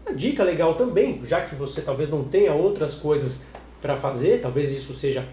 Uma 0.09 0.17
dica 0.17 0.43
legal 0.43 0.73
também, 0.73 1.21
já 1.23 1.41
que 1.41 1.53
você 1.53 1.81
talvez 1.81 2.09
não 2.09 2.23
tenha 2.23 2.51
outras 2.51 2.95
coisas 2.95 3.43
para 3.79 3.95
fazer, 3.95 4.41
talvez 4.41 4.71
isso 4.71 4.91
seja 4.91 5.23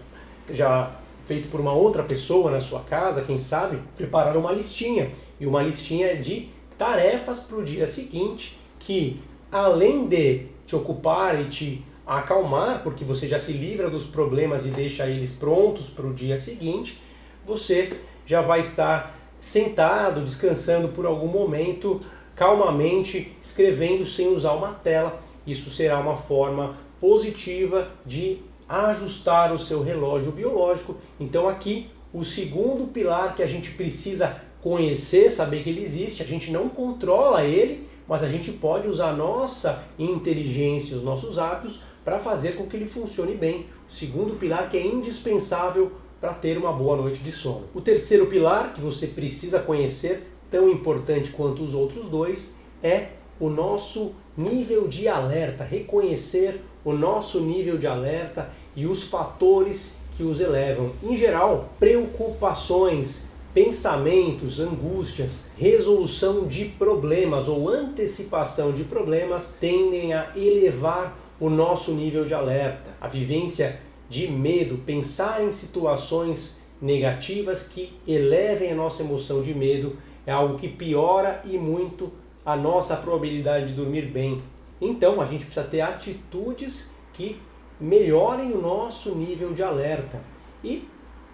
já 0.53 0.91
feito 1.25 1.47
por 1.47 1.59
uma 1.59 1.73
outra 1.73 2.03
pessoa 2.03 2.51
na 2.51 2.59
sua 2.59 2.81
casa, 2.81 3.23
quem 3.23 3.39
sabe, 3.39 3.79
preparar 3.97 4.37
uma 4.37 4.51
listinha. 4.51 5.09
E 5.39 5.47
uma 5.47 5.63
listinha 5.63 6.15
de 6.15 6.49
tarefas 6.77 7.39
para 7.39 7.57
o 7.57 7.63
dia 7.63 7.87
seguinte 7.87 8.55
que, 8.77 9.19
além 9.51 10.07
de 10.07 10.45
te 10.67 10.75
ocupar 10.75 11.41
e 11.41 11.45
te 11.45 11.83
acalmar, 12.05 12.83
porque 12.83 13.03
você 13.03 13.27
já 13.27 13.39
se 13.39 13.53
livra 13.53 13.89
dos 13.89 14.05
problemas 14.05 14.63
e 14.63 14.69
deixa 14.69 15.07
eles 15.07 15.33
prontos 15.33 15.89
para 15.89 16.05
o 16.05 16.13
dia 16.13 16.37
seguinte, 16.37 17.01
você 17.47 17.89
já 18.27 18.41
vai 18.41 18.59
estar 18.59 19.17
sentado, 19.39 20.21
descansando 20.21 20.89
por 20.89 21.07
algum 21.07 21.27
momento, 21.27 21.99
calmamente, 22.37 23.35
escrevendo 23.41 24.05
sem 24.05 24.27
usar 24.27 24.53
uma 24.53 24.71
tela. 24.71 25.19
Isso 25.45 25.71
será 25.71 25.99
uma 25.99 26.15
forma 26.15 26.77
positiva 27.01 27.89
de 28.05 28.37
ajustar 28.69 29.51
o 29.51 29.57
seu 29.57 29.81
relógio 29.81 30.31
biológico. 30.31 30.95
Então 31.19 31.49
aqui 31.49 31.89
o 32.13 32.23
segundo 32.23 32.87
pilar 32.87 33.35
que 33.35 33.41
a 33.41 33.47
gente 33.47 33.71
precisa 33.71 34.39
conhecer, 34.61 35.31
saber 35.31 35.63
que 35.63 35.69
ele 35.69 35.81
existe, 35.81 36.21
a 36.21 36.25
gente 36.25 36.51
não 36.51 36.69
controla 36.69 37.43
ele, 37.43 37.87
mas 38.07 38.23
a 38.23 38.29
gente 38.29 38.51
pode 38.51 38.87
usar 38.87 39.09
a 39.09 39.15
nossa 39.15 39.83
inteligência, 39.97 40.95
os 40.95 41.03
nossos 41.03 41.39
hábitos 41.39 41.81
para 42.05 42.19
fazer 42.19 42.55
com 42.55 42.67
que 42.67 42.75
ele 42.77 42.85
funcione 42.85 43.35
bem. 43.35 43.65
O 43.89 43.91
segundo 43.91 44.35
pilar 44.35 44.69
que 44.69 44.77
é 44.77 44.85
indispensável 44.85 45.91
para 46.21 46.33
ter 46.33 46.57
uma 46.57 46.71
boa 46.71 46.95
noite 46.95 47.19
de 47.19 47.31
sono. 47.31 47.65
O 47.73 47.81
terceiro 47.81 48.27
pilar 48.27 48.73
que 48.73 48.81
você 48.81 49.07
precisa 49.07 49.59
conhecer, 49.59 50.36
tão 50.49 50.69
importante 50.69 51.31
quanto 51.31 51.63
os 51.63 51.73
outros 51.73 52.07
dois, 52.07 52.55
é 52.81 53.09
o 53.39 53.49
nosso 53.49 54.13
nível 54.35 54.87
de 54.87 55.07
alerta, 55.07 55.63
reconhecer 55.63 56.61
o 56.83 56.93
nosso 56.93 57.39
nível 57.41 57.77
de 57.77 57.87
alerta 57.87 58.49
e 58.75 58.85
os 58.85 59.03
fatores 59.03 59.97
que 60.15 60.23
os 60.23 60.39
elevam. 60.39 60.91
Em 61.03 61.15
geral, 61.15 61.69
preocupações, 61.79 63.27
pensamentos, 63.53 64.59
angústias, 64.59 65.45
resolução 65.57 66.45
de 66.45 66.65
problemas 66.65 67.47
ou 67.47 67.69
antecipação 67.69 68.71
de 68.71 68.83
problemas 68.83 69.53
tendem 69.59 70.13
a 70.13 70.31
elevar 70.35 71.17
o 71.39 71.49
nosso 71.49 71.91
nível 71.91 72.25
de 72.25 72.33
alerta. 72.33 72.91
A 72.99 73.07
vivência 73.07 73.79
de 74.09 74.27
medo, 74.27 74.77
pensar 74.85 75.43
em 75.43 75.51
situações 75.51 76.57
negativas 76.81 77.63
que 77.63 77.93
elevem 78.07 78.71
a 78.71 78.75
nossa 78.75 79.03
emoção 79.03 79.41
de 79.41 79.53
medo 79.53 79.97
é 80.27 80.31
algo 80.31 80.57
que 80.59 80.67
piora 80.67 81.41
e 81.45 81.57
muito 81.57 82.11
a 82.45 82.55
nossa 82.55 82.97
probabilidade 82.97 83.67
de 83.67 83.73
dormir 83.73 84.07
bem. 84.07 84.43
Então 84.79 85.21
a 85.21 85.25
gente 85.25 85.45
precisa 85.45 85.65
ter 85.65 85.81
atitudes 85.81 86.91
que 87.13 87.41
melhorem 87.79 88.51
o 88.51 88.61
nosso 88.61 89.15
nível 89.15 89.53
de 89.53 89.63
alerta. 89.63 90.21
E 90.63 90.87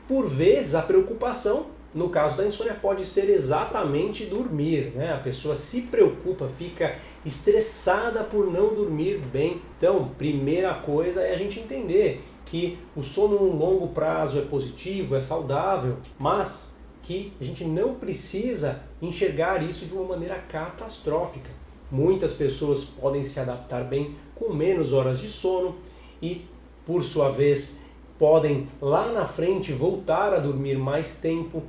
por 0.07 0.27
vezes 0.27 0.75
a 0.75 0.81
preocupação, 0.81 1.67
no 1.93 2.09
caso 2.09 2.37
da 2.37 2.45
insônia, 2.45 2.75
pode 2.75 3.05
ser 3.05 3.29
exatamente 3.29 4.25
dormir. 4.25 4.91
Né? 4.95 5.11
A 5.11 5.17
pessoa 5.17 5.55
se 5.55 5.81
preocupa, 5.81 6.47
fica 6.47 6.95
estressada 7.25 8.23
por 8.23 8.51
não 8.51 8.73
dormir 8.73 9.19
bem. 9.19 9.61
Então, 9.77 10.09
primeira 10.17 10.73
coisa 10.73 11.21
é 11.21 11.33
a 11.33 11.37
gente 11.37 11.59
entender 11.59 12.21
que 12.45 12.77
o 12.95 13.01
sono 13.01 13.39
no 13.39 13.55
longo 13.55 13.87
prazo 13.87 14.37
é 14.37 14.41
positivo, 14.41 15.15
é 15.15 15.21
saudável, 15.21 15.97
mas 16.19 16.72
que 17.03 17.33
a 17.39 17.43
gente 17.43 17.65
não 17.65 17.95
precisa 17.95 18.81
enxergar 19.01 19.61
isso 19.61 19.85
de 19.85 19.93
uma 19.93 20.05
maneira 20.05 20.35
catastrófica. 20.35 21.51
Muitas 21.91 22.33
pessoas 22.33 22.83
podem 22.83 23.23
se 23.23 23.39
adaptar 23.39 23.83
bem 23.83 24.15
com 24.33 24.53
menos 24.53 24.93
horas 24.93 25.19
de 25.19 25.27
sono 25.27 25.75
e, 26.21 26.45
por 26.85 27.03
sua 27.03 27.29
vez, 27.29 27.79
podem 28.17 28.67
lá 28.81 29.11
na 29.11 29.25
frente 29.25 29.73
voltar 29.73 30.33
a 30.33 30.39
dormir 30.39 30.77
mais 30.77 31.17
tempo. 31.19 31.61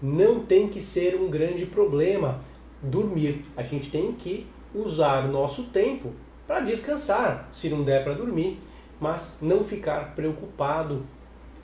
Não 0.00 0.40
tem 0.40 0.68
que 0.68 0.80
ser 0.80 1.16
um 1.16 1.28
grande 1.30 1.66
problema 1.66 2.40
dormir. 2.82 3.42
A 3.56 3.62
gente 3.62 3.90
tem 3.90 4.12
que 4.12 4.46
usar 4.74 5.26
nosso 5.26 5.64
tempo 5.64 6.12
para 6.46 6.60
descansar, 6.60 7.48
se 7.50 7.68
não 7.68 7.82
der 7.82 8.04
para 8.04 8.14
dormir, 8.14 8.58
mas 9.00 9.38
não 9.40 9.64
ficar 9.64 10.14
preocupado, 10.14 11.04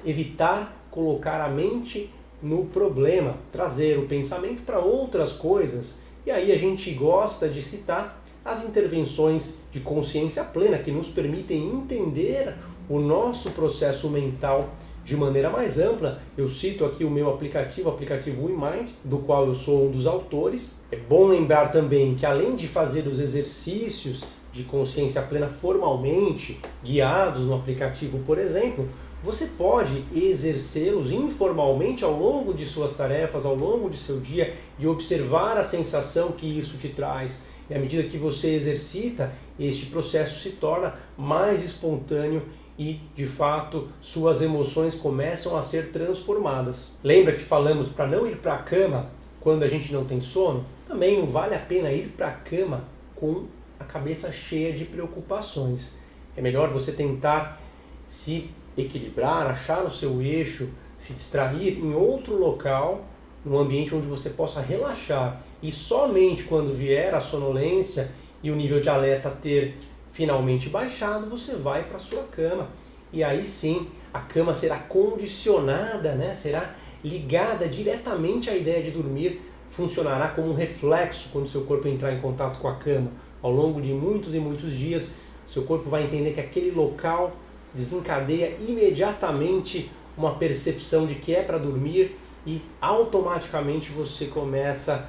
evitar 0.04 0.76
colocar 0.90 1.40
a 1.40 1.48
mente 1.48 2.10
no 2.42 2.64
problema, 2.66 3.36
trazer 3.50 3.98
o 3.98 4.06
pensamento 4.06 4.62
para 4.62 4.78
outras 4.78 5.32
coisas 5.32 6.00
e 6.26 6.30
aí 6.30 6.52
a 6.52 6.56
gente 6.56 6.90
gosta 6.90 7.48
de 7.48 7.62
citar 7.62 8.20
as 8.44 8.64
intervenções 8.64 9.54
de 9.70 9.80
consciência 9.80 10.44
plena 10.44 10.78
que 10.78 10.90
nos 10.90 11.08
permitem 11.08 11.68
entender 11.68 12.54
o 12.88 12.98
nosso 12.98 13.50
processo 13.52 14.08
mental 14.08 14.70
de 15.04 15.16
maneira 15.16 15.48
mais 15.48 15.78
ampla. 15.78 16.20
Eu 16.36 16.48
cito 16.48 16.84
aqui 16.84 17.02
o 17.02 17.10
meu 17.10 17.30
aplicativo, 17.30 17.88
o 17.88 17.92
aplicativo 17.92 18.44
WeMind, 18.44 18.90
do 19.02 19.18
qual 19.18 19.46
eu 19.46 19.54
sou 19.54 19.86
um 19.86 19.90
dos 19.90 20.06
autores. 20.06 20.76
É 20.92 20.96
bom 20.96 21.28
lembrar 21.28 21.70
também 21.70 22.14
que 22.14 22.26
além 22.26 22.54
de 22.54 22.68
fazer 22.68 23.06
os 23.06 23.20
exercícios 23.20 24.22
de 24.52 24.64
consciência 24.64 25.22
plena 25.22 25.48
formalmente, 25.48 26.60
guiados 26.84 27.44
no 27.44 27.54
aplicativo, 27.54 28.18
por 28.18 28.38
exemplo, 28.38 28.86
você 29.22 29.46
pode 29.46 30.04
exercê-los 30.14 31.10
informalmente 31.10 32.04
ao 32.04 32.12
longo 32.12 32.54
de 32.54 32.64
suas 32.64 32.92
tarefas, 32.94 33.44
ao 33.44 33.54
longo 33.54 33.90
de 33.90 33.96
seu 33.96 34.20
dia 34.20 34.54
e 34.78 34.86
observar 34.86 35.56
a 35.56 35.62
sensação 35.62 36.32
que 36.32 36.46
isso 36.46 36.76
te 36.76 36.88
traz. 36.88 37.40
E 37.68 37.74
à 37.74 37.78
medida 37.78 38.08
que 38.08 38.16
você 38.16 38.54
exercita, 38.54 39.32
este 39.58 39.86
processo 39.86 40.40
se 40.40 40.50
torna 40.50 40.94
mais 41.16 41.64
espontâneo 41.64 42.42
e, 42.78 43.00
de 43.14 43.26
fato, 43.26 43.88
suas 44.00 44.40
emoções 44.40 44.94
começam 44.94 45.56
a 45.56 45.62
ser 45.62 45.90
transformadas. 45.90 46.96
Lembra 47.02 47.32
que 47.32 47.42
falamos 47.42 47.88
para 47.88 48.06
não 48.06 48.26
ir 48.26 48.36
para 48.36 48.54
a 48.54 48.58
cama 48.58 49.10
quando 49.40 49.64
a 49.64 49.68
gente 49.68 49.92
não 49.92 50.04
tem 50.04 50.20
sono? 50.20 50.64
Também 50.86 51.18
não 51.18 51.26
vale 51.26 51.54
a 51.56 51.58
pena 51.58 51.90
ir 51.92 52.08
para 52.16 52.28
a 52.28 52.32
cama 52.32 52.84
com 53.16 53.46
a 53.80 53.84
cabeça 53.84 54.30
cheia 54.32 54.72
de 54.72 54.84
preocupações. 54.84 55.96
É 56.36 56.40
melhor 56.40 56.70
você 56.70 56.92
tentar 56.92 57.60
se 58.06 58.50
equilibrar, 58.82 59.46
achar 59.46 59.84
o 59.84 59.90
seu 59.90 60.20
eixo, 60.22 60.68
se 60.98 61.12
distrair 61.12 61.78
em 61.78 61.94
outro 61.94 62.36
local, 62.36 63.04
num 63.44 63.58
ambiente 63.58 63.94
onde 63.94 64.06
você 64.06 64.30
possa 64.30 64.60
relaxar. 64.60 65.42
E 65.62 65.72
somente 65.72 66.44
quando 66.44 66.74
vier 66.74 67.14
a 67.14 67.20
sonolência 67.20 68.10
e 68.42 68.50
o 68.50 68.56
nível 68.56 68.80
de 68.80 68.88
alerta 68.88 69.30
ter 69.30 69.76
finalmente 70.12 70.68
baixado, 70.68 71.28
você 71.28 71.54
vai 71.54 71.84
para 71.84 71.98
sua 71.98 72.22
cama. 72.24 72.68
E 73.12 73.24
aí 73.24 73.44
sim, 73.44 73.88
a 74.12 74.20
cama 74.20 74.52
será 74.52 74.76
condicionada, 74.78 76.12
né? 76.14 76.34
será 76.34 76.74
ligada 77.02 77.68
diretamente 77.68 78.50
à 78.50 78.56
ideia 78.56 78.82
de 78.82 78.90
dormir, 78.90 79.40
funcionará 79.70 80.28
como 80.28 80.50
um 80.50 80.54
reflexo 80.54 81.28
quando 81.32 81.48
seu 81.48 81.62
corpo 81.62 81.88
entrar 81.88 82.12
em 82.12 82.20
contato 82.20 82.58
com 82.58 82.68
a 82.68 82.76
cama. 82.76 83.10
Ao 83.40 83.50
longo 83.50 83.80
de 83.80 83.92
muitos 83.92 84.34
e 84.34 84.38
muitos 84.38 84.72
dias, 84.72 85.08
seu 85.46 85.62
corpo 85.62 85.88
vai 85.88 86.04
entender 86.04 86.32
que 86.32 86.40
aquele 86.40 86.70
local 86.70 87.32
desencadeia 87.78 88.56
imediatamente 88.60 89.90
uma 90.16 90.34
percepção 90.34 91.06
de 91.06 91.14
que 91.14 91.32
é 91.34 91.42
para 91.42 91.58
dormir 91.58 92.16
e 92.44 92.60
automaticamente 92.80 93.90
você 93.92 94.26
começa 94.26 95.08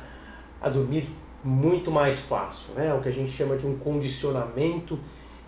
a 0.62 0.70
dormir 0.70 1.10
muito 1.44 1.90
mais 1.90 2.20
fácil, 2.20 2.74
né? 2.76 2.94
O 2.94 3.02
que 3.02 3.10
a 3.10 3.12
gente 3.12 3.32
chama 3.32 3.58
de 3.58 3.66
um 3.66 3.76
condicionamento, 3.78 5.00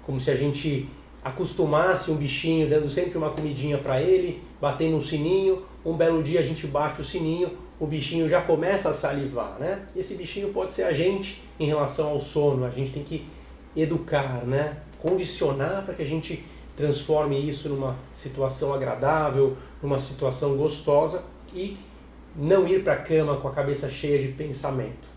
como 0.03 0.19
se 0.19 0.31
a 0.31 0.35
gente 0.35 0.89
acostumasse 1.23 2.09
um 2.09 2.15
bichinho 2.15 2.67
dando 2.67 2.89
sempre 2.89 3.17
uma 3.17 3.29
comidinha 3.29 3.77
para 3.77 4.01
ele, 4.01 4.41
batendo 4.59 4.95
um 4.95 5.01
sininho, 5.01 5.63
um 5.85 5.93
belo 5.93 6.23
dia 6.23 6.39
a 6.39 6.43
gente 6.43 6.65
bate 6.65 6.99
o 7.01 7.03
sininho, 7.03 7.49
o 7.79 7.85
bichinho 7.85 8.27
já 8.27 8.41
começa 8.41 8.89
a 8.89 8.93
salivar, 8.93 9.59
né? 9.59 9.85
Esse 9.95 10.15
bichinho 10.15 10.49
pode 10.49 10.73
ser 10.73 10.83
a 10.83 10.93
gente 10.93 11.43
em 11.59 11.67
relação 11.67 12.09
ao 12.09 12.19
sono, 12.19 12.65
a 12.65 12.69
gente 12.69 12.91
tem 12.91 13.03
que 13.03 13.27
educar, 13.75 14.43
né? 14.45 14.77
Condicionar 14.99 15.83
para 15.83 15.93
que 15.93 16.01
a 16.01 16.05
gente 16.05 16.43
transforme 16.81 17.37
isso 17.47 17.69
numa 17.69 17.95
situação 18.15 18.73
agradável, 18.73 19.55
numa 19.83 19.99
situação 19.99 20.57
gostosa 20.57 21.23
e 21.53 21.77
não 22.35 22.67
ir 22.67 22.83
para 22.83 22.93
a 22.93 22.97
cama 22.97 23.37
com 23.37 23.47
a 23.47 23.51
cabeça 23.51 23.87
cheia 23.87 24.17
de 24.17 24.29
pensamento. 24.29 25.07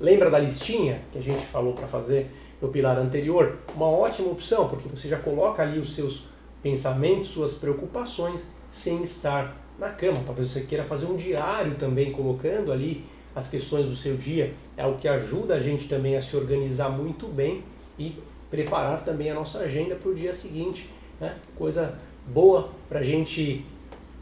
Lembra 0.00 0.28
da 0.28 0.38
listinha 0.38 1.00
que 1.12 1.18
a 1.18 1.22
gente 1.22 1.46
falou 1.46 1.74
para 1.74 1.86
fazer 1.86 2.28
no 2.60 2.68
pilar 2.68 2.98
anterior? 2.98 3.56
Uma 3.72 3.86
ótima 3.86 4.32
opção, 4.32 4.68
porque 4.68 4.88
você 4.88 5.08
já 5.08 5.16
coloca 5.16 5.62
ali 5.62 5.78
os 5.78 5.94
seus 5.94 6.24
pensamentos, 6.60 7.28
suas 7.28 7.54
preocupações, 7.54 8.44
sem 8.68 9.00
estar 9.04 9.56
na 9.78 9.90
cama. 9.90 10.20
Talvez 10.26 10.50
você 10.50 10.62
queira 10.62 10.82
fazer 10.82 11.06
um 11.06 11.16
diário 11.16 11.76
também, 11.76 12.10
colocando 12.10 12.72
ali 12.72 13.04
as 13.32 13.46
questões 13.46 13.86
do 13.86 13.94
seu 13.94 14.16
dia. 14.16 14.52
É 14.76 14.84
o 14.84 14.96
que 14.96 15.06
ajuda 15.06 15.54
a 15.54 15.60
gente 15.60 15.86
também 15.86 16.16
a 16.16 16.20
se 16.20 16.36
organizar 16.36 16.88
muito 16.88 17.28
bem 17.28 17.62
e 17.96 18.18
preparar 18.50 19.04
também 19.04 19.30
a 19.30 19.34
nossa 19.34 19.60
agenda 19.60 19.94
para 19.94 20.10
o 20.10 20.14
dia 20.14 20.32
seguinte. 20.32 20.90
Né? 21.22 21.36
Coisa 21.56 21.96
boa 22.26 22.70
para 22.88 22.98
a 22.98 23.02
gente 23.04 23.64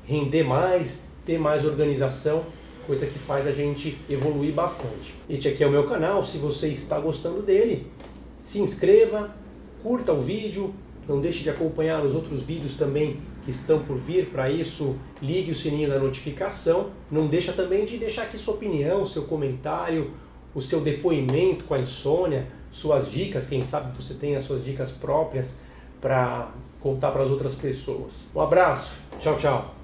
render 0.05 0.43
mais, 0.43 1.03
ter 1.25 1.39
mais 1.39 1.65
organização 1.65 2.45
coisa 2.87 3.07
que 3.07 3.19
faz 3.19 3.47
a 3.47 3.53
gente 3.53 3.97
evoluir 4.09 4.53
bastante. 4.53 5.15
Este 5.29 5.49
aqui 5.49 5.65
é 5.65 5.67
o 5.67 5.71
meu 5.71 5.87
canal, 5.87 6.23
se 6.25 6.37
você 6.37 6.69
está 6.69 6.99
gostando 6.99 7.41
dele, 7.41 7.87
se 8.39 8.59
inscreva, 8.59 9.35
curta 9.83 10.13
o 10.13 10.21
vídeo, 10.21 10.75
não 11.09 11.21
deixe 11.21 11.43
de 11.43 11.49
acompanhar 11.49 12.05
os 12.05 12.15
outros 12.15 12.43
vídeos 12.43 12.75
também 12.75 13.21
que 13.43 13.51
estão 13.51 13.79
por 13.79 13.97
vir, 13.97 14.27
para 14.27 14.51
isso 14.51 14.97
ligue 15.23 15.53
o 15.53 15.55
sininho 15.55 15.89
da 15.89 15.99
notificação, 15.99 16.91
não 17.11 17.29
deixa 17.29 17.53
também 17.53 17.87
de 17.87 17.97
deixar 17.97 18.25
aqui 18.25 18.37
sua 18.37 18.55
opinião, 18.55 19.07
seu 19.07 19.23
comentário, 19.23 20.11
o 20.55 20.61
seu 20.61 20.81
depoimento 20.81 21.65
com 21.65 21.75
a 21.75 21.79
insônia, 21.79 22.49
suas 22.71 23.11
dicas, 23.11 23.47
quem 23.47 23.63
sabe 23.63 23.97
você 23.97 24.15
tem 24.15 24.37
as 24.37 24.45
suas 24.45 24.65
dicas 24.65 24.91
próprias 24.91 25.55
para 26.01 26.51
contar 26.81 27.11
para 27.11 27.23
as 27.23 27.31
outras 27.31 27.55
pessoas. 27.55 28.27
Um 28.35 28.41
abraço, 28.41 28.97
tchau, 29.19 29.37
tchau. 29.37 29.80